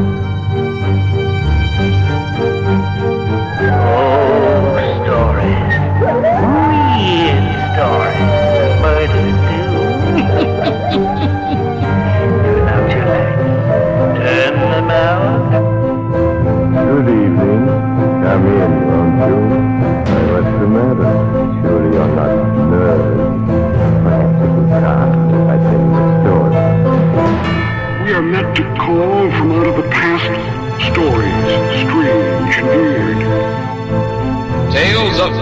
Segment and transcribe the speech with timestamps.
[0.00, 0.27] Oh,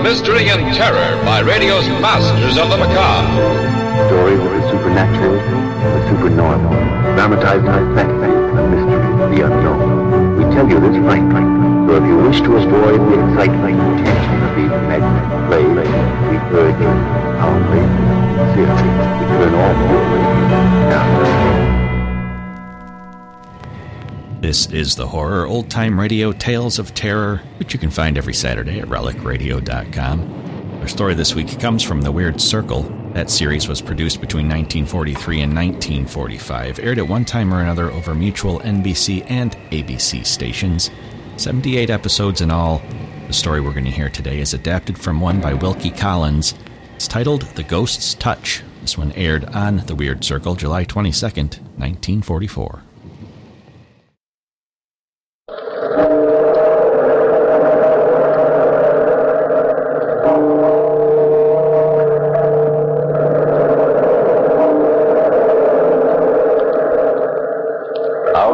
[0.06, 3.26] mystery and terror by radio's masters of the macabre.
[4.06, 6.70] Stories of the supernatural, the supernormal,
[7.18, 8.14] dramatized suspense,
[8.54, 9.02] the mystery,
[9.34, 10.38] the unknown.
[10.38, 11.42] We tell you this frankly,
[11.90, 15.90] so if you wish to avoid the excitement and tension of these imaginary plays,
[16.30, 16.92] we urge you,
[17.42, 17.82] humbly,
[18.54, 20.46] sincerely, to turn off your radio
[20.86, 21.45] now.
[24.46, 28.32] This is the Horror Old Time Radio Tales of Terror, which you can find every
[28.32, 30.78] Saturday at relicradio.com.
[30.80, 32.82] Our story this week comes from The Weird Circle.
[33.12, 38.14] That series was produced between 1943 and 1945, aired at one time or another over
[38.14, 40.92] mutual NBC and ABC stations.
[41.38, 42.80] 78 episodes in all.
[43.26, 46.54] The story we're going to hear today is adapted from one by Wilkie Collins.
[46.94, 48.62] It's titled The Ghost's Touch.
[48.80, 52.85] This one aired on The Weird Circle July 22nd, 1944.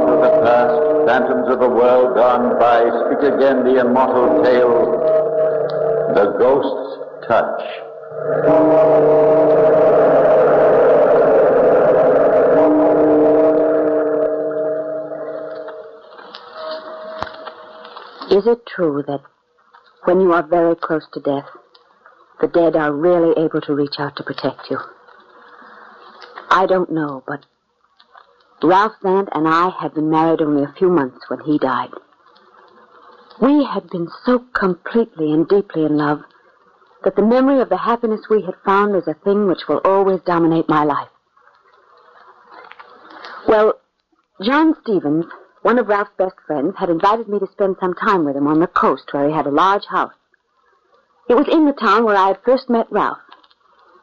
[0.02, 4.98] Out of the past, phantoms of a world gone by, speak again the immortal tale,
[6.14, 7.62] the ghost's touch.
[18.32, 19.20] Is it true that
[20.04, 21.46] when you are very close to death,
[22.40, 24.78] the dead are really able to reach out to protect you?
[26.50, 27.46] I don't know, but
[28.62, 31.90] Ralph Zant and I had been married only a few months when he died.
[33.40, 36.20] We had been so completely and deeply in love
[37.04, 40.20] that the memory of the happiness we had found is a thing which will always
[40.24, 41.08] dominate my life.
[43.48, 43.74] Well,
[44.40, 45.26] John Stevens,
[45.62, 48.60] one of Ralph's best friends, had invited me to spend some time with him on
[48.60, 50.14] the coast where he had a large house.
[51.28, 53.18] It was in the town where I had first met Ralph.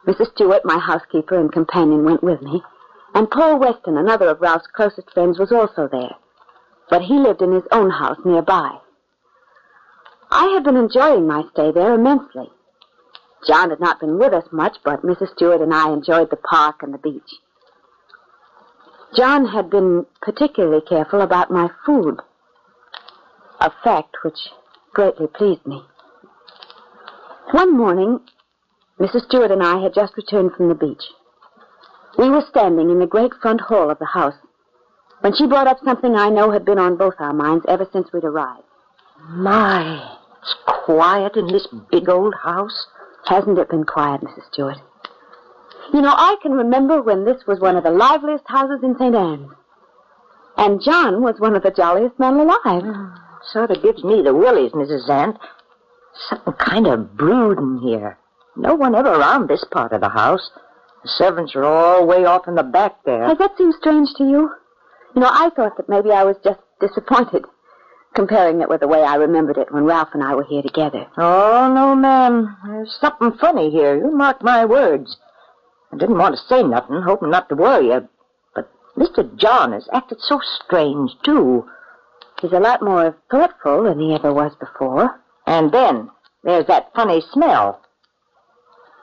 [0.06, 0.32] Mrs.
[0.32, 2.62] Stewart, my housekeeper and companion, went with me,
[3.14, 6.16] and Paul Weston, another of Ralph's closest friends, was also there.
[6.88, 8.78] But he lived in his own house nearby.
[10.30, 12.50] I had been enjoying my stay there immensely.
[13.46, 15.32] John had not been with us much, but Mrs.
[15.34, 17.30] Stewart and I enjoyed the park and the beach.
[19.16, 22.20] John had been particularly careful about my food,
[23.60, 24.38] a fact which
[24.92, 25.82] greatly pleased me.
[27.50, 28.20] One morning,
[29.00, 29.24] Mrs.
[29.24, 31.02] Stewart and I had just returned from the beach.
[32.18, 34.34] We were standing in the great front hall of the house
[35.20, 38.12] when she brought up something I know had been on both our minds ever since
[38.12, 38.64] we'd arrived.
[39.28, 42.86] My, it's quiet in this big old house.
[43.26, 44.50] Hasn't it been quiet, Mrs.
[44.50, 44.78] Stewart?
[45.92, 49.14] You know, I can remember when this was one of the liveliest houses in St.
[49.14, 49.50] Anne's.
[50.56, 52.82] And John was one of the jolliest men alive.
[52.82, 53.06] Hmm,
[53.52, 55.08] sort of gives me the willies, Mrs.
[55.08, 55.38] Zant.
[56.28, 58.18] Something kind of brooding here.
[58.56, 60.50] No one ever around this part of the house.
[61.02, 63.26] The servants are all way off in the back there.
[63.28, 64.50] Does that seem strange to you?
[65.14, 67.44] You know, I thought that maybe I was just disappointed,
[68.14, 71.06] comparing it with the way I remembered it when Ralph and I were here together.
[71.16, 72.56] Oh, no, ma'am.
[72.66, 73.96] There's something funny here.
[73.96, 75.16] You mark my words.
[75.92, 78.08] I didn't want to say nothing, hoping not to worry you.
[78.54, 79.34] But Mr.
[79.36, 81.68] John has acted so strange, too.
[82.40, 85.20] He's a lot more thoughtful than he ever was before.
[85.46, 86.10] And then
[86.44, 87.82] there's that funny smell.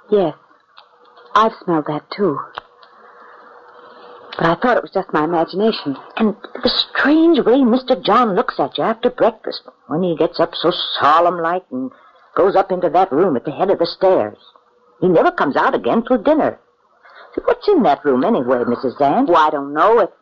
[0.09, 0.35] Yes,
[1.37, 2.39] I've smelled that too.
[4.37, 5.95] But I thought it was just my imagination.
[6.15, 8.03] And the strange way Mr.
[8.03, 11.91] John looks at you after breakfast when he gets up so solemn like and
[12.35, 14.39] goes up into that room at the head of the stairs.
[14.99, 16.59] He never comes out again till dinner.
[17.35, 18.97] So what's in that room anyway, Mrs.
[18.97, 19.27] Zant?
[19.27, 19.99] Well, I don't know.
[19.99, 20.13] It's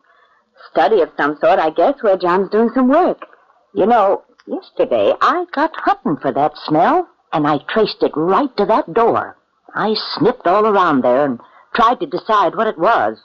[0.71, 3.25] study of some sort, I guess, where John's doing some work.
[3.73, 8.65] You know, yesterday I got hunting for that smell, and I traced it right to
[8.65, 9.37] that door.
[9.75, 11.39] I sniffed all around there and
[11.73, 13.19] tried to decide what it was.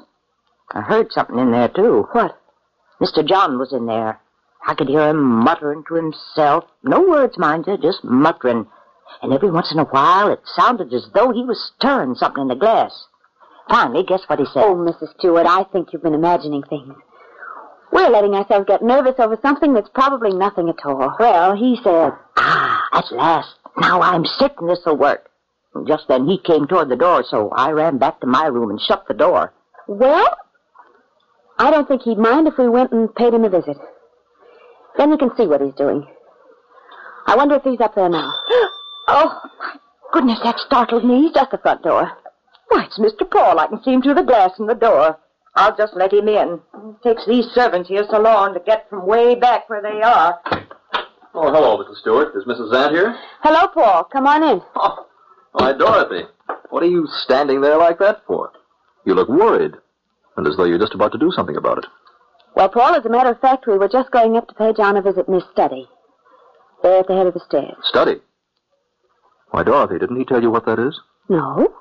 [0.73, 2.08] I heard something in there, too.
[2.12, 2.37] What?
[3.00, 3.26] Mr.
[3.26, 4.20] John was in there.
[4.67, 6.64] I could hear him muttering to himself.
[6.82, 8.67] No words, mind you, just muttering.
[9.23, 12.49] And every once in a while it sounded as though he was stirring something in
[12.49, 13.06] the glass.
[13.69, 14.64] Finally, guess what he said?
[14.64, 15.17] Oh, Mrs.
[15.19, 16.94] Stewart, I think you've been imagining things.
[17.93, 21.17] We're letting ourselves get nervous over something that's probably nothing at all.
[21.19, 23.55] Well, he said, Ah, at last.
[23.79, 25.30] Now I'm certain this'll work.
[25.75, 28.70] And just then he came toward the door, so I ran back to my room
[28.70, 29.52] and shut the door.
[29.87, 30.37] Well,
[31.58, 33.76] I don't think he'd mind if we went and paid him a visit.
[34.96, 36.06] Then we can see what he's doing.
[37.26, 38.32] I wonder if he's up there now.
[39.12, 39.76] Oh, my
[40.12, 41.22] goodness, that startled me.
[41.22, 42.12] He's just at the front door.
[42.69, 43.28] Why, it's Mr.
[43.28, 43.58] Paul.
[43.58, 45.19] I can see him through the glass in the door.
[45.56, 46.61] I'll just let him in.
[46.75, 50.38] It takes these servants here so long to get from way back where they are.
[51.34, 51.96] Oh, hello, Mrs.
[52.02, 52.37] Stewart.
[52.37, 52.73] Is Mrs.
[52.73, 53.16] Zant here?
[53.43, 54.05] Hello, Paul.
[54.05, 54.62] Come on in.
[54.76, 55.06] Oh,
[55.52, 56.26] why, Dorothy.
[56.70, 58.52] What are you standing there like that for?
[59.05, 59.75] You look worried,
[60.37, 61.87] and as though you're just about to do something about it.
[62.55, 64.97] Well, Paul, as a matter of fact, we were just going up to pay John
[64.97, 65.88] a visit in his study.
[66.82, 67.76] There at the head of the stairs.
[67.85, 68.17] Study?
[69.50, 70.99] Why, Dorothy, didn't he tell you what that is?
[71.29, 71.73] No?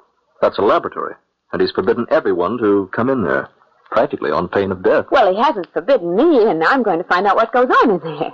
[0.42, 1.16] That's a laboratory,
[1.51, 3.50] and he's forbidden everyone to come in there,
[3.92, 5.06] practically on pain of death.
[5.12, 8.00] Well, he hasn't forbidden me, and I'm going to find out what goes on in
[8.00, 8.33] there.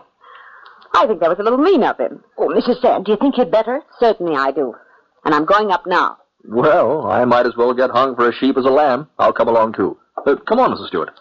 [0.93, 2.23] I think that was a little mean of him.
[2.37, 2.81] Oh, Mrs.
[2.81, 3.81] Zant, do you think he'd better?
[3.99, 4.75] Certainly I do.
[5.25, 6.17] And I'm going up now.
[6.47, 9.09] Well, I might as well get hung for a sheep as a lamb.
[9.17, 9.97] I'll come along, too.
[10.25, 10.87] Uh, come on, Mrs.
[10.87, 11.11] Stewart.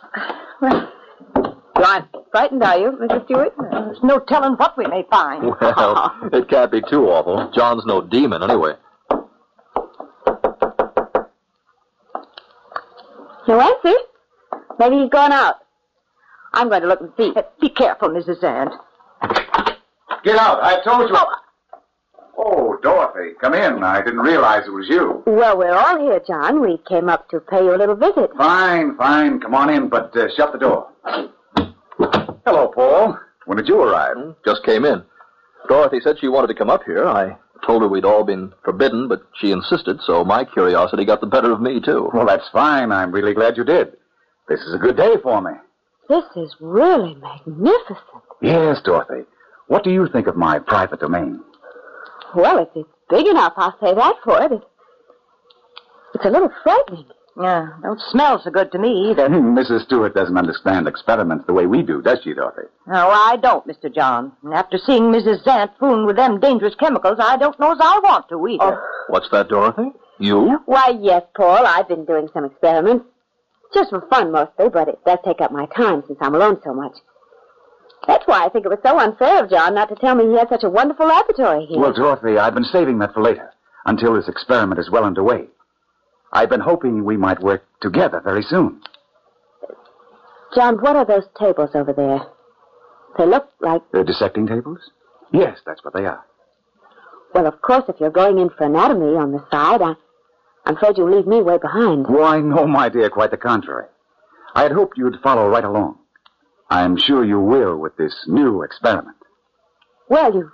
[1.37, 3.25] Well, you aren't frightened, are you, Mrs.
[3.25, 3.53] Stewart?
[3.71, 5.43] There's no telling what we may find.
[5.61, 7.51] Well, it can't be too awful.
[7.55, 8.75] John's no demon, anyway.
[13.49, 13.99] No answer?
[14.79, 15.57] Maybe he's gone out.
[16.53, 17.35] I'm going to look and see.
[17.61, 18.41] Be careful, Mrs.
[18.41, 18.71] Zant.
[20.23, 20.63] Get out.
[20.63, 21.17] I told you.
[21.19, 21.35] Oh,
[22.85, 23.83] Dorothy, come in.
[23.83, 25.23] I didn't realize it was you.
[25.27, 26.61] Well, we're all here, John.
[26.61, 28.31] We came up to pay you a little visit.
[28.37, 29.41] Fine, fine.
[29.41, 30.89] Come on in, but uh, shut the door.
[32.45, 33.19] Hello, Paul.
[33.47, 34.37] When did you arrive?
[34.45, 35.03] Just came in.
[35.67, 37.07] Dorothy said she wanted to come up here.
[37.07, 41.27] I told her we'd all been forbidden, but she insisted, so my curiosity got the
[41.27, 42.11] better of me, too.
[42.13, 42.93] Well, that's fine.
[42.93, 43.97] I'm really glad you did.
[44.47, 45.53] This is a good day for me.
[46.11, 47.99] This is really magnificent.
[48.43, 49.27] Yes, Dorothy.
[49.69, 51.41] What do you think of my private domain?
[52.35, 54.53] Well, if it's big enough, I'll say that for it.
[54.53, 54.69] It-
[56.15, 57.07] It's a little frightening.
[57.37, 59.27] Yeah, don't smell so good to me either.
[59.29, 59.83] Hmm, Mrs.
[59.87, 62.69] Stewart doesn't understand experiments the way we do, does she, Dorothy?
[62.87, 63.93] No, I don't, Mr.
[63.93, 64.31] John.
[64.45, 65.43] And after seeing Mrs.
[65.43, 68.81] Zant fooling with them dangerous chemicals, I don't know as I want to either.
[68.81, 69.91] Oh, what's that, Dorothy?
[70.21, 70.61] You?
[70.67, 73.05] Why, yes, Paul, I've been doing some experiments.
[73.75, 76.73] Just for fun, mostly, but it does take up my time since I'm alone so
[76.73, 76.93] much.
[78.07, 80.37] That's why I think it was so unfair of John not to tell me he
[80.39, 81.79] had such a wonderful laboratory here.
[81.81, 83.51] Well, Dorothy, I've been saving that for later,
[83.87, 85.47] until this experiment is well underway.
[86.33, 88.83] I've been hoping we might work together very soon.
[90.55, 92.21] John, what are those tables over there?
[93.19, 94.79] They look like, The dissecting tables?
[95.33, 96.25] Yes, that's what they are.
[97.35, 99.95] well, of course, if you're going in for anatomy on the side, I,
[100.67, 102.07] I'm afraid you'll leave me way behind.
[102.09, 103.87] Why, no, my dear, quite the contrary.
[104.55, 105.99] I had hoped you'd follow right along.
[106.71, 109.17] I'm sure you will with this new experiment.
[110.09, 110.51] Well, you,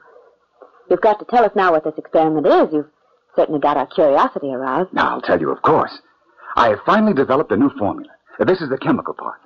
[0.90, 2.72] you've got to tell us now what this experiment is.
[2.72, 2.90] You've
[3.36, 4.92] certainly got our curiosity aroused.
[4.92, 5.98] Now, I'll tell you, of course.
[6.56, 8.10] I have finally developed a new formula.
[8.38, 9.40] This is the chemical part,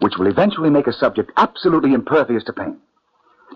[0.00, 2.78] which will eventually make a subject absolutely impervious to pain.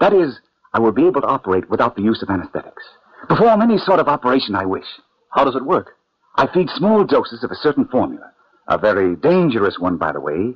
[0.01, 0.39] That is,
[0.73, 2.83] I will be able to operate without the use of anesthetics.
[3.29, 4.87] Perform any sort of operation I wish.
[5.31, 5.97] How does it work?
[6.37, 8.33] I feed small doses of a certain formula,
[8.69, 10.55] a very dangerous one, by the way,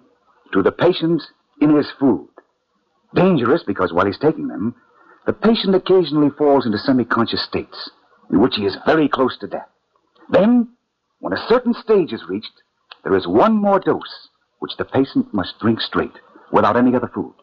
[0.53, 1.23] to the patient
[1.71, 2.29] in his food.
[3.15, 4.75] Dangerous because while he's taking them,
[5.27, 7.91] the patient occasionally falls into semi-conscious states
[8.31, 9.69] in which he is very close to death.
[10.31, 10.69] Then,
[11.21, 12.63] when a certain stage is reached,
[13.03, 14.29] there is one more dose
[14.59, 16.19] which the patient must drink straight,
[16.53, 17.35] without any other food.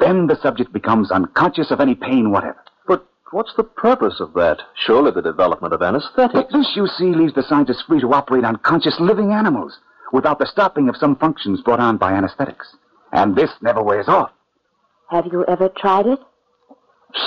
[0.00, 2.62] Then the subject becomes unconscious of any pain whatever.
[2.86, 4.60] But what's the purpose of that?
[4.74, 6.52] Surely the development of But anesthetics.
[6.52, 9.78] this, you see, leaves the scientists free to operate on conscious living animals
[10.12, 12.76] without the stopping of some functions brought on by anesthetics.
[13.12, 14.30] And this never wears off.
[15.10, 16.18] Have you ever tried it?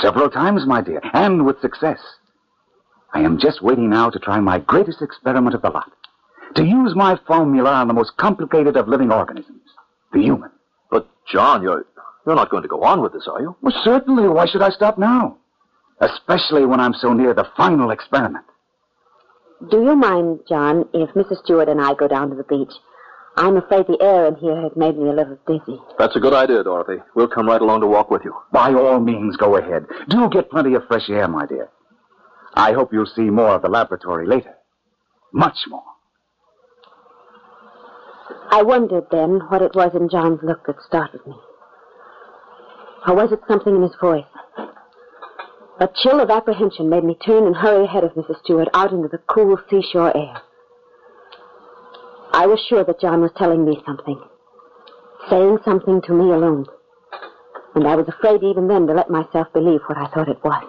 [0.01, 1.99] Several times, my dear, and with success.
[3.13, 5.91] I am just waiting now to try my greatest experiment of the lot.
[6.55, 9.61] To use my formula on the most complicated of living organisms,
[10.13, 10.51] the human.
[10.89, 11.85] But, John, you're,
[12.25, 13.55] you're not going to go on with this, are you?
[13.61, 14.27] Well, certainly.
[14.27, 15.37] Why should I stop now?
[15.99, 18.45] Especially when I'm so near the final experiment.
[19.69, 21.43] Do you mind, John, if Mrs.
[21.43, 22.73] Stewart and I go down to the beach?
[23.37, 25.79] I'm afraid the air in here has made me a little dizzy.
[25.97, 27.01] That's a good idea, Dorothy.
[27.15, 28.35] We'll come right along to walk with you.
[28.51, 29.85] By all means, go ahead.
[30.09, 31.69] Do get plenty of fresh air, my dear.
[32.53, 34.53] I hope you'll see more of the laboratory later.
[35.33, 35.83] Much more.
[38.49, 41.35] I wondered then what it was in John's look that startled me.
[43.07, 44.25] Or was it something in his voice?
[45.79, 48.39] A chill of apprehension made me turn and hurry ahead of Mrs.
[48.43, 50.41] Stewart out into the cool seashore air.
[52.33, 54.21] I was sure that John was telling me something.
[55.29, 56.65] saying something to me alone.
[57.75, 60.63] And I was afraid even then to let myself believe what I thought it was.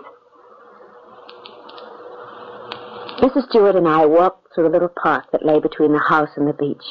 [3.21, 3.49] Mrs.
[3.49, 6.52] Stewart and I walked through a little park that lay between the house and the
[6.52, 6.85] beach.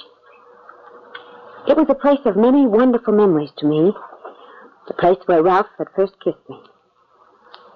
[1.67, 3.93] It was a place of many wonderful memories to me.
[4.87, 6.59] The place where Ralph had first kissed me.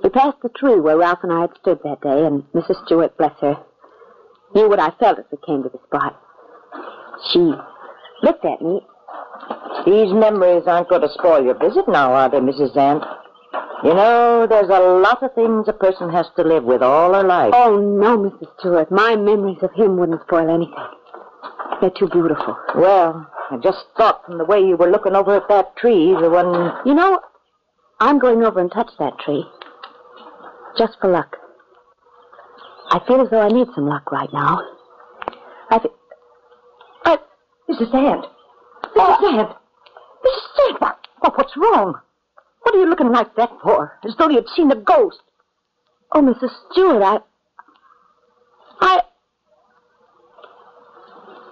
[0.04, 2.84] We passed the tree where Ralph and I had stood that day, and Mrs.
[2.86, 3.58] Stewart, bless her,
[4.56, 6.20] knew what I felt as we came to the spot.
[7.32, 7.40] She
[8.24, 8.82] looked at me.
[9.86, 12.74] These memories aren't going to spoil your visit now, are they, Mrs.
[12.74, 13.06] Zant?
[13.84, 17.24] You know, there's a lot of things a person has to live with all her
[17.24, 17.54] life.
[17.54, 18.48] Oh, no, Mrs.
[18.60, 18.90] Stewart.
[18.90, 20.74] My memories of him wouldn't spoil anything.
[21.82, 22.58] They're too beautiful.
[22.76, 26.30] Well, I just thought from the way you were looking over at that tree, the
[26.30, 26.74] one.
[26.86, 27.20] You know,
[28.00, 29.46] I'm going over and touch that tree.
[30.78, 31.38] Just for luck.
[32.90, 34.62] I feel as though I need some luck right now.
[35.70, 35.94] I feel...
[37.70, 37.92] Mrs.
[37.92, 38.26] Zant.
[38.96, 39.20] Mrs.
[39.22, 39.56] Zant.
[40.26, 40.48] Mrs.
[40.58, 42.00] Zant, what, what, what's wrong?
[42.62, 44.00] What are you looking like that for?
[44.04, 45.22] As though you'd seen a ghost.
[46.12, 46.52] Oh, Mrs.
[46.72, 47.20] Stewart, I...
[48.80, 49.02] I...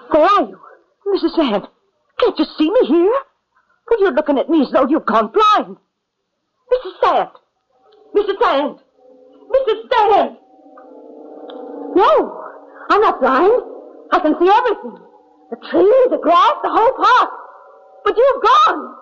[0.10, 0.60] Where are you?
[1.08, 1.36] Mrs.
[1.36, 1.68] Zant,
[2.20, 3.14] can't you see me here?
[3.90, 5.78] Well, you're looking at me as though you've gone blind.
[6.72, 7.00] Mrs.
[7.04, 7.32] Zant!
[8.16, 8.38] Mrs.
[8.40, 8.80] Zant!
[9.52, 9.90] Mrs.
[9.90, 10.38] Zant!
[11.96, 12.44] No,
[12.90, 13.62] I'm not blind.
[14.12, 15.13] I can see everything.
[15.54, 17.30] The trees, the grass, the whole park.
[18.04, 18.96] But you've gone.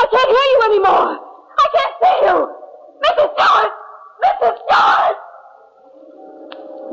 [0.00, 1.20] I can't hear you anymore.
[1.20, 2.36] I can't see you.
[3.04, 3.28] Mrs.
[3.36, 3.72] Stewart!
[4.24, 4.56] Mrs.
[4.64, 5.16] Stewart!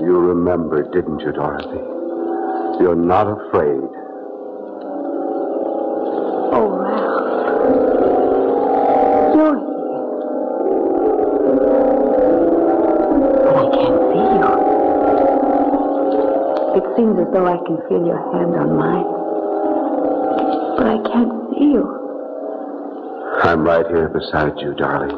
[0.03, 1.79] You remember, didn't you, Dorothy?
[2.83, 3.87] You're not afraid.
[16.99, 19.07] Seems as though I can feel your hand on mine.
[20.75, 21.87] But I can't see you.
[23.43, 25.15] I'm right here beside you, darling.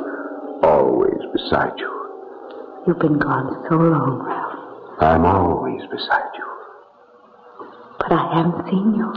[0.62, 1.90] Always beside you.
[2.86, 5.02] You've been gone so long, Ralph.
[5.02, 6.46] I'm always beside you.
[7.98, 9.12] But I haven't seen you.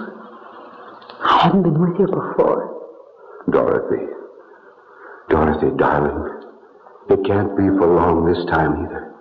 [1.20, 2.72] I haven't been with you before.
[3.50, 4.06] Dorothy.
[5.28, 6.48] Dorothy, darling.
[7.10, 9.12] It can't be for long this time either.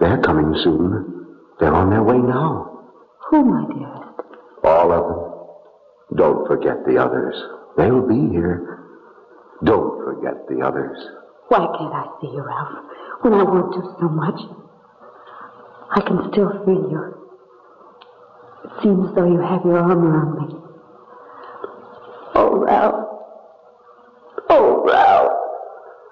[0.00, 1.15] They're coming soon.
[1.58, 2.84] They're on their way now.
[3.30, 4.20] Who, my dearest?
[4.64, 6.18] All of them.
[6.18, 7.34] Don't forget the others.
[7.76, 8.84] They'll be here.
[9.64, 10.98] Don't forget the others.
[11.48, 12.84] Why can't I see you, Ralph,
[13.22, 14.40] when I want to so much?
[15.90, 17.14] I can still feel you.
[18.64, 20.56] It seems as though you have your arm around me.
[22.34, 23.08] Oh, Ralph.
[24.50, 25.32] Oh, Ralph.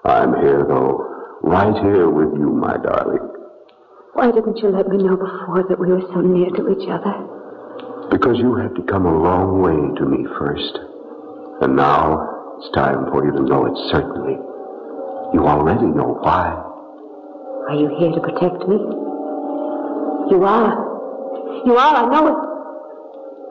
[0.05, 1.05] I'm here, though.
[1.41, 3.34] Right here with you, my darling.
[4.15, 7.11] Why didn't you let me know before that we were so near to each other?
[8.07, 10.71] Because you had to come a long way to me first.
[11.59, 14.39] And now it's time for you to know it certainly.
[15.35, 16.47] You already know why.
[17.67, 18.79] Are you here to protect me?
[20.31, 20.71] You are.
[21.67, 22.39] You are, I know it.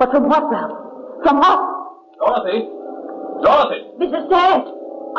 [0.00, 0.80] But from what, Ralph?
[1.28, 1.61] From what?
[2.16, 2.73] Dorothy!
[3.44, 3.80] Dorothy!
[4.00, 4.33] Mrs.
[4.33, 4.64] Zant!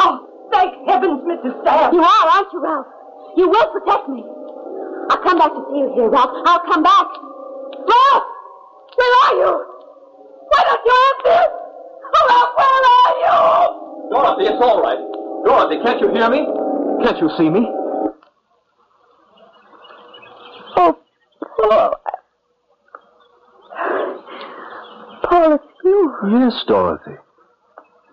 [0.01, 1.53] Oh, thank heavens, Mrs.
[1.61, 1.93] Zant!
[1.93, 2.87] You are, aren't you, Ralph?
[3.37, 4.25] You will protect me.
[5.09, 6.31] I'll come back to see you here, Ralph.
[6.45, 7.07] I'll come back.
[7.85, 8.27] Ralph!
[8.95, 9.51] Where are you?
[10.49, 11.41] Why don't you answer?
[12.15, 14.09] Oh, Ralph, where are you?
[14.11, 14.97] Dorothy, it's all right.
[15.45, 16.47] Dorothy, can't you hear me?
[17.03, 17.67] Can't you see me?
[20.77, 20.97] Oh,
[21.57, 21.93] Paul.
[25.23, 26.13] Paul, it's you.
[26.29, 27.17] Yes, Dorothy.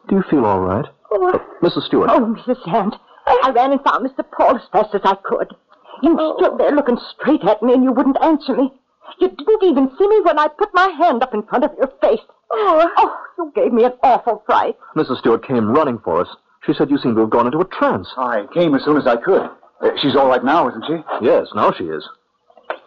[0.09, 0.87] Do you feel all right?
[1.11, 1.87] Oh, Mrs.
[1.87, 2.11] Stewart.
[2.11, 2.63] Oh, Mrs.
[2.65, 4.25] Zant, I ran and found Mr.
[4.37, 5.55] Paul as fast as I could.
[6.03, 8.73] You stood there looking straight at me and you wouldn't answer me.
[9.21, 11.93] You didn't even see me when I put my hand up in front of your
[12.01, 12.21] face.
[12.51, 14.77] Oh, oh you gave me an awful fright.
[14.97, 15.19] Mrs.
[15.19, 16.29] Stewart came running for us.
[16.65, 18.09] She said you seemed to have gone into a trance.
[18.17, 19.43] I came as soon as I could.
[19.81, 20.97] Uh, she's all right now, isn't she?
[21.21, 22.09] Yes, now she is.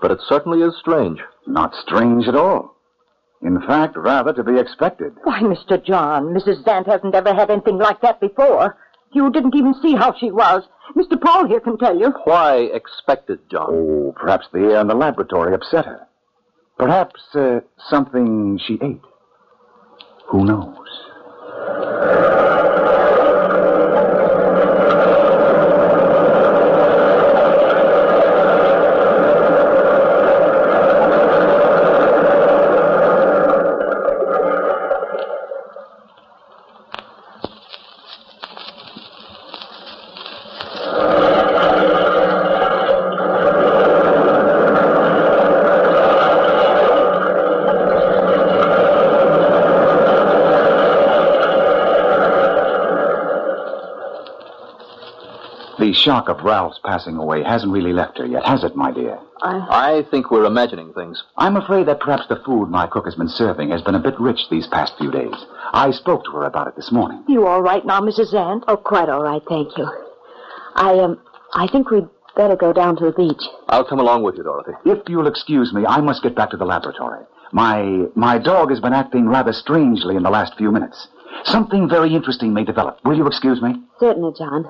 [0.02, 1.20] But it certainly is strange.
[1.46, 2.76] Not strange at all.
[3.42, 5.14] In fact, rather to be expected.
[5.24, 5.84] Why, Mr.
[5.84, 6.64] John, Mrs.
[6.64, 8.78] Zant hasn't ever had anything like that before.
[9.16, 10.64] You didn't even see how she was.
[10.94, 11.20] Mr.
[11.20, 12.14] Paul here can tell you.
[12.26, 13.68] Why expected, John?
[13.70, 16.06] Oh, perhaps the air in the laboratory upset her.
[16.78, 19.02] Perhaps uh, something she ate.
[20.28, 20.76] Who knows?
[56.06, 59.18] Shock of Ralph's passing away hasn't really left her yet, has it, my dear?
[59.42, 60.04] I.
[60.06, 61.22] I think we're imagining things.
[61.36, 64.20] I'm afraid that perhaps the food my cook has been serving has been a bit
[64.20, 65.34] rich these past few days.
[65.74, 67.24] I spoke to her about it this morning.
[67.28, 68.34] You all right now, Mrs.
[68.34, 68.64] Zant?
[68.68, 69.88] Oh, quite all right, thank you.
[70.76, 71.20] I, um,
[71.54, 73.42] I think we'd better go down to the beach.
[73.70, 74.74] I'll come along with you, Dorothy.
[74.86, 77.26] If you'll excuse me, I must get back to the laboratory.
[77.52, 81.08] My my dog has been acting rather strangely in the last few minutes.
[81.46, 83.00] Something very interesting may develop.
[83.06, 83.76] Will you excuse me?
[84.00, 84.66] Certainly, John.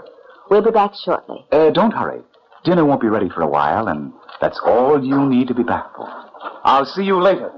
[0.49, 1.45] We'll be back shortly.
[1.51, 2.21] Uh, don't hurry.
[2.63, 4.11] Dinner won't be ready for a while, and
[4.41, 6.07] that's all you need to be back for.
[6.63, 7.51] I'll see you later.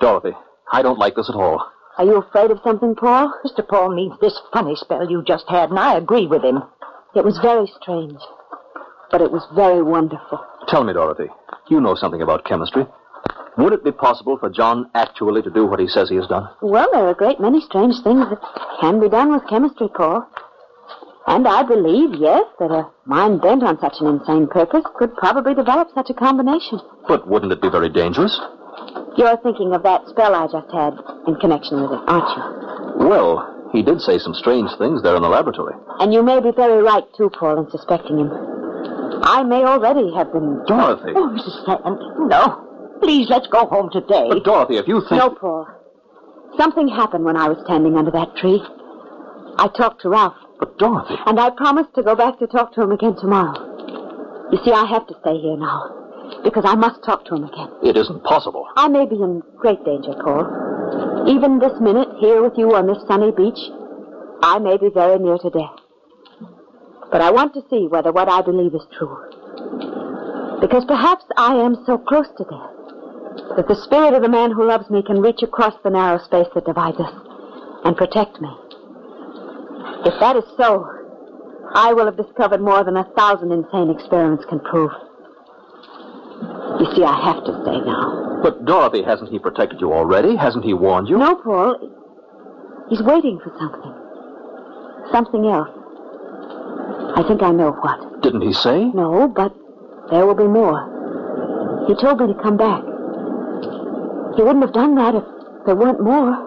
[0.00, 0.32] Dorothy,
[0.70, 1.70] I don't like this at all.
[1.98, 3.32] Are you afraid of something, Paul?
[3.44, 3.66] Mr.
[3.66, 6.62] Paul means this funny spell you just had, and I agree with him.
[7.14, 8.20] It was very strange,
[9.10, 10.44] but it was very wonderful.
[10.68, 11.30] Tell me, Dorothy,
[11.70, 12.84] you know something about chemistry.
[13.56, 16.50] Would it be possible for John actually to do what he says he has done?
[16.60, 18.40] Well, there are a great many strange things that
[18.82, 20.28] can be done with chemistry, Paul.
[21.26, 25.54] And I believe, yes, that a mind bent on such an insane purpose could probably
[25.54, 26.80] develop such a combination.
[27.08, 28.38] But wouldn't it be very dangerous?
[29.16, 30.94] You're thinking of that spell I just had
[31.26, 33.08] in connection with it, aren't you?
[33.08, 35.74] Well, he did say some strange things there in the laboratory.
[35.98, 38.30] And you may be very right, too, Paul, in suspecting him.
[39.22, 40.62] I may already have been.
[40.66, 41.12] Dorothy.
[41.16, 41.66] Oh, Mrs.
[41.66, 42.98] Zant, no.
[43.00, 44.28] Please, let's go home today.
[44.28, 45.18] But, Dorothy, if you think.
[45.18, 45.66] No, Paul.
[46.56, 48.62] Something happened when I was standing under that tree.
[49.58, 51.16] I talked to Ralph, But, Dorothy.
[51.26, 53.54] and I promised to go back to talk to him again tomorrow.
[54.50, 57.68] You see, I have to stay here now, because I must talk to him again.
[57.82, 58.66] It isn't possible.
[58.76, 61.26] I may be in great danger, Paul.
[61.28, 63.58] Even this minute, here with you on this sunny beach,
[64.42, 65.76] I may be very near to death.
[67.10, 69.16] But I want to see whether what I believe is true.
[70.60, 74.64] Because perhaps I am so close to death that the spirit of the man who
[74.64, 77.12] loves me can reach across the narrow space that divides us
[77.84, 78.48] and protect me.
[80.06, 80.86] If that is so,
[81.74, 84.92] I will have discovered more than a thousand insane experiments can prove.
[86.78, 88.38] You see, I have to stay now.
[88.40, 90.36] But, Dorothy, hasn't he protected you already?
[90.36, 91.18] Hasn't he warned you?
[91.18, 91.90] No, Paul.
[92.88, 95.10] He's waiting for something.
[95.10, 95.70] Something else.
[97.16, 98.22] I think I know what.
[98.22, 98.84] Didn't he say?
[98.84, 99.52] No, but
[100.10, 101.84] there will be more.
[101.88, 102.82] He told me to come back.
[104.36, 105.24] He wouldn't have done that if
[105.66, 106.46] there weren't more.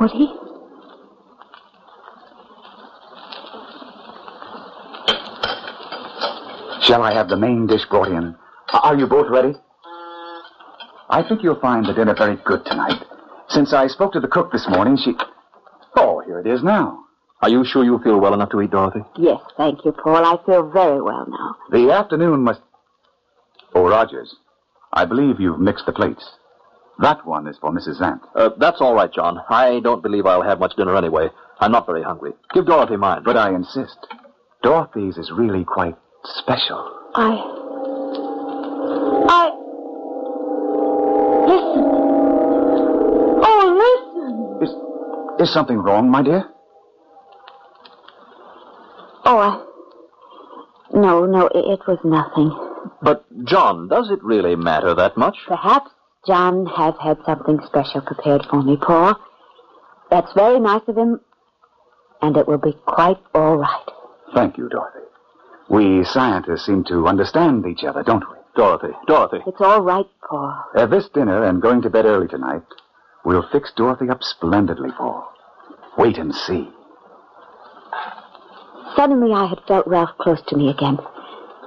[0.00, 0.34] Would he?
[6.86, 8.36] Shall I have the main dish brought in?
[8.72, 9.54] Are you both ready?
[11.10, 13.02] I think you'll find the dinner very good tonight.
[13.48, 15.14] Since I spoke to the cook this morning, she.
[15.96, 17.00] Oh, here it is now.
[17.42, 19.00] Are you sure you feel well enough to eat, Dorothy?
[19.16, 20.24] Yes, thank you, Paul.
[20.24, 21.56] I feel very well now.
[21.70, 22.60] The afternoon must.
[23.74, 24.36] Oh, Rogers,
[24.92, 26.24] I believe you've mixed the plates.
[27.00, 28.00] That one is for Mrs.
[28.00, 28.20] Zant.
[28.36, 29.40] Uh, that's all right, John.
[29.48, 31.30] I don't believe I'll have much dinner anyway.
[31.58, 32.32] I'm not very hungry.
[32.54, 33.22] Give Dorothy mine.
[33.24, 34.06] But I insist.
[34.62, 35.96] Dorothy's is really quite
[36.38, 36.92] special.
[37.14, 37.32] I.
[39.28, 39.50] I.
[41.46, 41.84] Listen.
[43.42, 44.68] Oh, listen.
[45.40, 46.44] Is, is something wrong, my dear?
[49.24, 49.62] Oh, I.
[50.92, 52.50] No, no, it, it was nothing.
[53.02, 55.36] But, John, does it really matter that much?
[55.46, 55.90] Perhaps
[56.26, 59.14] John has had something special prepared for me, Paul.
[60.10, 61.20] That's very nice of him,
[62.22, 63.84] and it will be quite all right.
[64.34, 65.05] Thank you, Dorothy.
[65.68, 68.36] We scientists seem to understand each other, don't we?
[68.54, 69.38] Dorothy, Dorothy.
[69.46, 70.64] It's all right, Paul.
[70.74, 72.62] At this dinner and going to bed early tonight,
[73.24, 75.30] we'll fix Dorothy up splendidly, Paul.
[75.98, 76.70] Wait and see.
[78.94, 80.98] Suddenly, I had felt Ralph close to me again.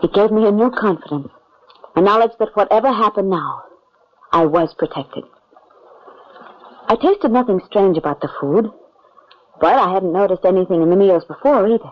[0.02, 1.30] He gave me a new confidence,
[1.96, 3.64] a knowledge that whatever happened now,
[4.32, 5.26] I was protected.
[6.88, 8.72] I tasted nothing strange about the food,
[9.60, 11.92] but I hadn't noticed anything in the meals before either.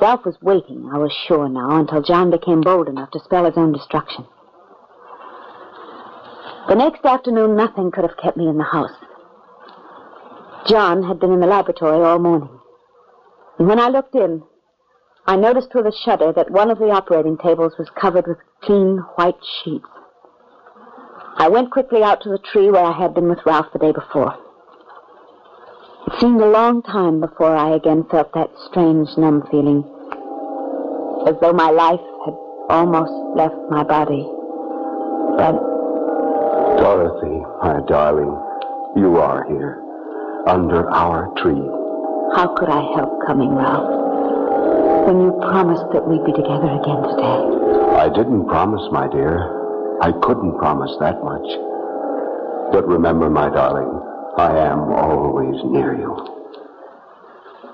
[0.00, 3.56] Ralph was waiting, I was sure now, until John became bold enough to spell his
[3.56, 4.26] own destruction.
[6.68, 8.92] The next afternoon, nothing could have kept me in the house.
[10.66, 12.60] John had been in the laboratory all morning.
[13.58, 14.42] And when I looked in,
[15.26, 18.98] I noticed with a shudder that one of the operating tables was covered with clean
[19.16, 19.88] white sheets.
[21.38, 23.92] I went quickly out to the tree where I had been with Ralph the day
[23.92, 24.38] before.
[26.08, 29.84] It seemed a long time before I again felt that strange, numb feeling,
[31.28, 32.32] as though my life had
[32.70, 34.24] almost left my body.
[35.36, 35.52] But
[36.80, 38.32] Dorothy, my darling,
[38.96, 39.84] you are here,
[40.46, 41.60] under our tree.
[42.32, 43.92] how could I help coming, Ralph,
[45.12, 47.40] when you promised that we'd be together again today?
[48.00, 49.44] I didn't promise, my dear.
[50.00, 51.44] I couldn't promise that much.
[52.72, 54.07] But remember, my darling,
[54.38, 56.14] I am always near you.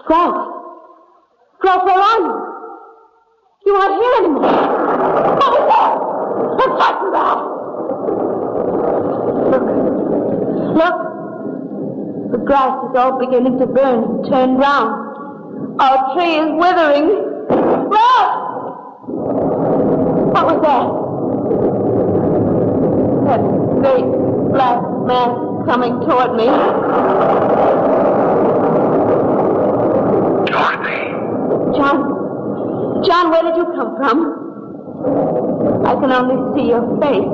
[0.09, 0.48] Ralph!
[1.62, 2.33] Ralph, where are you?
[3.66, 4.48] You aren't here anymore.
[5.40, 5.92] What was that?
[6.61, 7.44] I'm frightened, Ralph.
[9.53, 9.64] Look.
[10.81, 10.98] Look.
[12.33, 14.88] The grass is all beginning to burn and turn brown.
[15.81, 17.09] Our tree is withering.
[17.92, 18.35] Ralph!
[20.33, 20.87] What was that?
[23.29, 23.40] That
[23.83, 24.09] great
[24.50, 26.46] black man coming toward me.
[30.50, 31.00] Dorothy!
[31.77, 34.42] John, John, where did you come from?
[35.87, 37.29] I can only see your face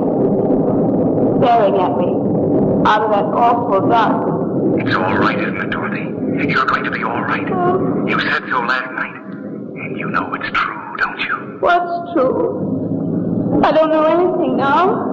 [1.39, 2.09] staring at me
[2.85, 4.27] out of that awful dark.
[4.79, 6.11] It's all right, isn't it, Dorothy?
[6.49, 7.47] You're going to be all right.
[8.09, 9.15] You said so last night.
[9.81, 11.57] And you know it's true, don't you?
[11.59, 13.61] What's true?
[13.63, 15.05] I don't know anything now.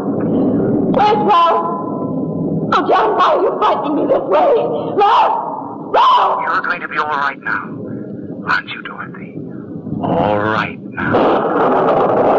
[0.94, 1.77] Where's Ralph?
[2.70, 4.54] Oh, John, why are you frightening me this way?
[4.96, 5.90] No!
[5.90, 6.40] Ralph!
[6.44, 7.74] You're going to be all right now.
[8.48, 9.34] Aren't you, Dorothy?
[10.02, 12.38] All right now.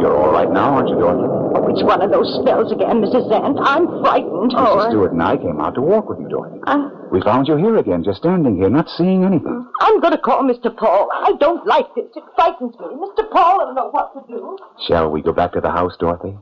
[0.00, 1.22] You're all right now, aren't you, Dorothy?
[1.26, 3.30] Oh, it's one of those spells again, Mrs.
[3.30, 3.56] Zant.
[3.62, 4.52] I'm frightened.
[4.52, 4.90] Mrs.
[4.90, 6.58] Stewart and I came out to walk with you, Dorothy.
[6.66, 9.66] Uh, We found you here again, just standing here, not seeing anything.
[9.80, 10.74] I'm going to call Mr.
[10.76, 11.08] Paul.
[11.12, 12.06] I don't like this.
[12.14, 12.86] It frightens me.
[12.86, 13.30] Mr.
[13.30, 14.58] Paul will know what to do.
[14.86, 16.36] Shall we go back to the house, Dorothy?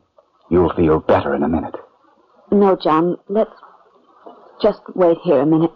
[0.54, 1.74] You'll feel better in a minute.
[2.52, 3.50] No, John, let's
[4.62, 5.72] just wait here a minute.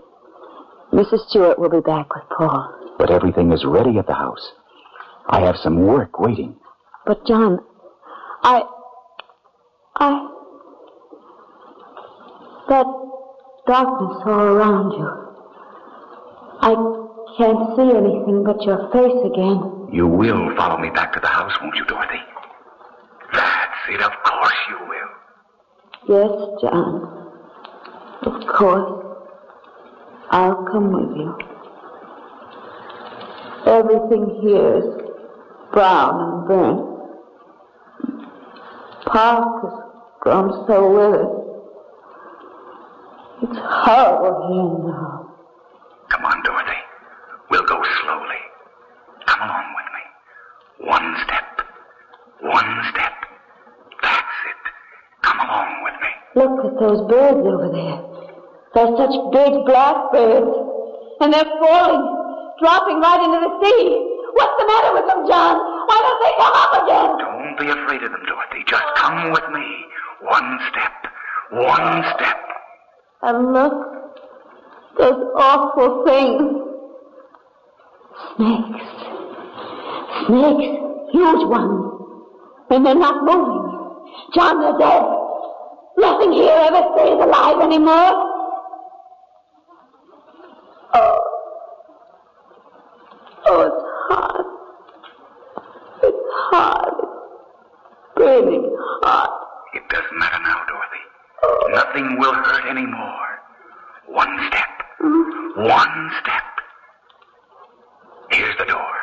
[0.92, 1.28] Mrs.
[1.28, 2.94] Stewart will be back with Paul.
[2.96, 4.52] But everything is ready at the house.
[5.28, 6.54] I have some work waiting.
[7.06, 7.58] But, John,
[8.44, 8.62] I.
[9.96, 10.28] I.
[12.68, 12.86] That
[13.66, 15.10] darkness all around you.
[16.60, 16.74] I
[17.36, 19.88] can't see anything but your face again.
[19.92, 22.20] You will follow me back to the house, won't you, Dorothy?
[23.96, 25.12] Of course you will.
[26.08, 26.94] Yes, John.
[28.22, 29.04] Of course.
[30.30, 31.38] I'll come with you.
[33.66, 34.84] Everything here is
[35.72, 36.80] brown and burnt.
[39.06, 39.72] Park has
[40.20, 41.38] grown so withered.
[43.42, 45.34] It's horrible here now.
[46.10, 46.80] Come on, Dorothy.
[47.50, 48.42] We'll go slowly.
[49.26, 50.02] Come along with me.
[50.88, 51.62] One step.
[52.42, 53.12] One step.
[54.02, 54.62] That's it.
[55.22, 56.08] Come along with me.
[56.38, 57.98] Look at those birds over there.
[58.74, 60.54] They're such big black birds.
[61.18, 62.04] And they're falling,
[62.62, 63.82] dropping right into the sea.
[64.34, 65.58] What's the matter with them, John?
[65.58, 67.10] Why don't they come up again?
[67.18, 68.62] Don't be afraid of them, Dorothy.
[68.68, 69.66] Just come with me.
[70.22, 70.92] One step.
[71.50, 72.38] One step.
[73.22, 73.72] And look,
[74.96, 76.42] those awful things.
[78.36, 78.86] Snakes.
[80.28, 80.70] Snakes.
[81.10, 81.82] Huge ones.
[82.70, 84.06] And they're not moving.
[84.34, 85.27] John, they're dead.
[85.98, 88.12] Nothing here ever stays alive anymore.
[90.94, 91.20] Oh.
[93.46, 94.46] Oh, it's hard.
[96.04, 96.94] It's hard.
[97.02, 99.30] It's burning hot.
[99.74, 101.04] It doesn't matter now, Dorothy.
[101.74, 103.28] Nothing will hurt anymore.
[104.06, 104.68] One step.
[105.56, 106.44] One step.
[108.30, 108.94] Here's the door.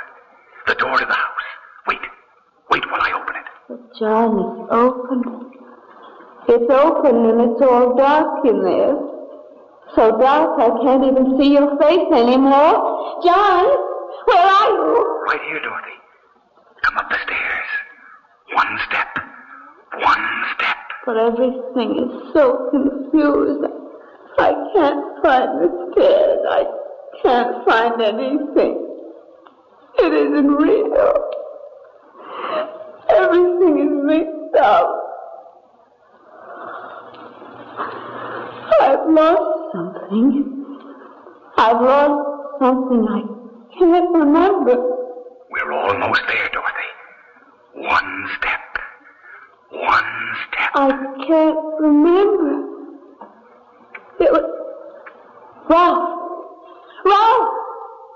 [0.67, 1.47] The door to the house.
[1.87, 1.99] Wait.
[2.71, 3.45] Wait while I open it.
[3.99, 5.51] John, it's open.
[6.47, 8.95] It's open and it's all dark in there.
[9.95, 13.21] So dark I can't even see your face anymore.
[13.23, 13.65] John,
[14.25, 15.23] where are you?
[15.27, 15.97] Right here, Dorothy.
[16.83, 17.69] Come up the stairs.
[18.53, 19.07] One step.
[20.01, 20.77] One step.
[21.05, 23.65] But everything is so confused.
[24.37, 26.39] I can't find the stairs.
[26.49, 26.63] I
[27.23, 28.81] can't find anything.
[29.97, 31.13] It isn't real.
[33.09, 35.04] Everything is mixed up.
[38.95, 40.65] I've lost something.
[41.57, 43.21] I've lost something I
[43.77, 44.75] can't remember.
[45.51, 46.91] We're almost there, Dorothy.
[47.75, 48.61] One step.
[49.71, 50.71] One step.
[50.75, 50.91] I
[51.27, 52.53] can't remember.
[54.21, 54.47] It was
[55.69, 56.07] Ralph.
[57.03, 57.49] Ralph!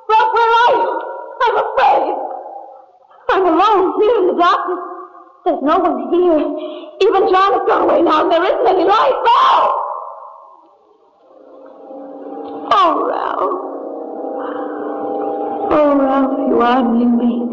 [0.08, 1.02] Ralph, where are you?
[1.44, 2.16] I'm afraid.
[3.32, 4.80] I'm alone here in the darkness.
[5.44, 6.40] There's no one here.
[7.02, 9.24] Even John has gone away now, and there isn't any light.
[9.28, 9.89] Ralph!
[12.72, 13.60] Oh, Ralph.
[15.72, 17.46] Oh, Ralph, you are near me.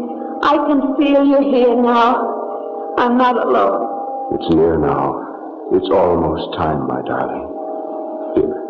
[0.43, 2.93] I can feel you here now.
[2.97, 4.35] I'm not alone.
[4.35, 5.23] It's near now.
[5.73, 7.49] It's almost time, my darling.
[8.35, 8.61] Here,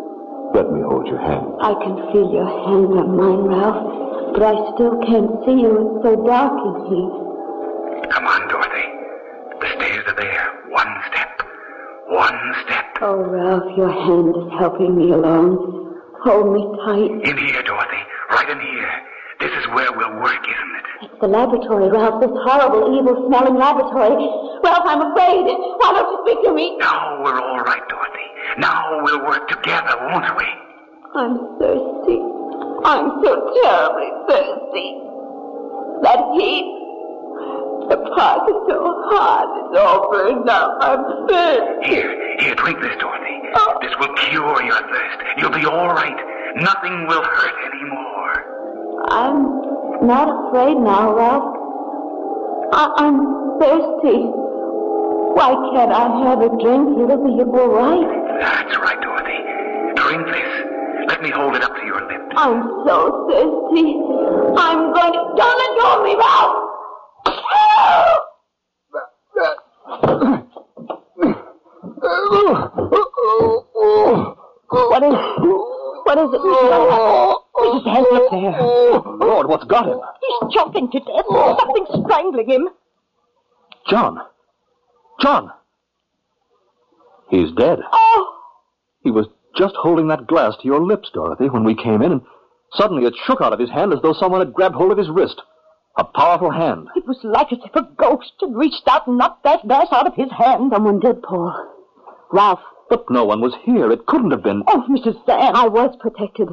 [0.54, 1.46] let me hold your hand.
[1.60, 5.96] I can feel your hand on mine, Ralph, but I still can't see you.
[5.96, 7.12] It's so dark in here.
[8.10, 8.88] Come on, Dorothy.
[9.60, 10.44] The stairs are there.
[10.70, 11.42] One step.
[12.08, 12.84] One step.
[13.02, 15.87] Oh, Ralph, your hand is helping me along.
[16.24, 17.14] Hold me tight.
[17.30, 18.02] In here, Dorothy.
[18.30, 18.90] right in here.
[19.40, 20.86] This is where we'll work, isn't it?
[21.06, 22.20] It's the laboratory, Ralph.
[22.20, 24.18] This horrible, evil-smelling laboratory.
[24.64, 25.46] Ralph, I'm afraid.
[25.78, 26.76] Why don't you speak to me?
[26.78, 28.26] Now we're all right, Dorothy.
[28.58, 30.48] Now we'll work together, won't we?
[31.14, 32.18] I'm thirsty.
[32.82, 33.30] I'm so
[33.62, 34.88] terribly thirsty.
[36.02, 36.66] That heat,
[37.90, 38.78] the pot is so
[39.14, 39.46] hot.
[39.70, 40.78] It's all burned up.
[40.82, 41.94] I'm thirsty.
[41.94, 43.27] Here, here, drink this, Dorothy.
[43.54, 43.78] Oh.
[43.82, 45.18] This will cure your thirst.
[45.38, 46.16] You'll be all right.
[46.56, 48.44] Nothing will hurt anymore.
[49.08, 51.54] I'm not afraid now, Ralph.
[52.72, 54.18] I- I'm thirsty.
[55.38, 56.98] Why can't I have a drink?
[56.98, 58.08] It'll be all right.
[58.40, 59.38] That's right, Dorothy.
[59.94, 60.52] Drink this.
[61.08, 62.34] Let me hold it up to your lips.
[62.36, 63.94] I'm so thirsty.
[64.58, 65.20] I'm going to...
[65.36, 66.64] Don't let go of me, Ralph!
[74.70, 75.14] What is...
[76.04, 76.70] What is it, Mr.
[76.70, 77.44] Ralph?
[77.58, 79.12] His hand up there.
[79.28, 80.00] Lord, what's got him?
[80.20, 81.24] He's choking to death.
[81.60, 82.68] Something's strangling him.
[83.88, 84.20] John.
[85.20, 85.50] John.
[87.28, 87.80] He's dead.
[87.92, 88.34] Oh!
[89.02, 92.22] He was just holding that glass to your lips, Dorothy, when we came in, and
[92.72, 95.10] suddenly it shook out of his hand as though someone had grabbed hold of his
[95.10, 95.40] wrist.
[95.96, 96.88] A powerful hand.
[96.94, 100.06] It was like as if a ghost had reached out and knocked that glass out
[100.06, 100.70] of his hand.
[100.72, 101.74] Someone did, Paul.
[102.30, 102.60] Ralph.
[102.88, 103.90] But no one was here.
[103.90, 104.62] It couldn't have been.
[104.66, 105.22] Oh, Mrs.
[105.26, 105.54] Sam.
[105.54, 106.48] I was protected.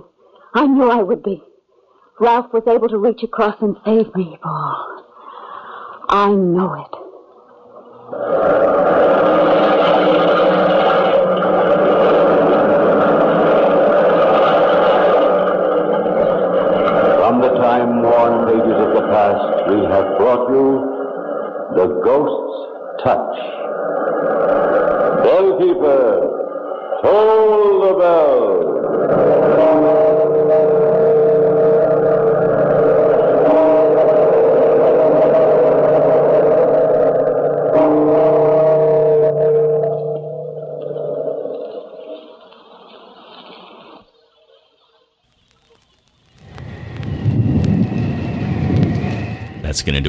[0.53, 1.41] I knew I would be.
[2.19, 5.03] Ralph was able to reach across and save me, Paul.
[6.07, 6.95] I know it.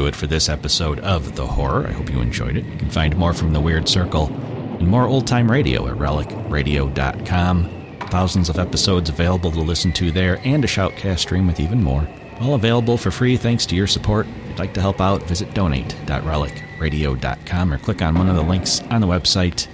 [0.07, 1.87] It for this episode of The Horror.
[1.87, 2.65] I hope you enjoyed it.
[2.65, 7.71] You can find more from The Weird Circle and more old time radio at relicradio.com.
[8.11, 12.07] Thousands of episodes available to listen to there and a Shoutcast stream with even more.
[12.41, 14.27] All available for free thanks to your support.
[14.27, 18.81] If you'd like to help out, visit donate.relicradio.com or click on one of the links
[18.91, 19.67] on the website.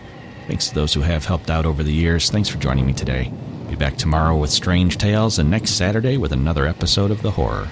[0.47, 2.31] Thanks to those who have helped out over the years.
[2.31, 3.33] Thanks for joining me today.
[3.69, 7.69] Be back tomorrow with strange tales and next Saturday with another episode of The Horror.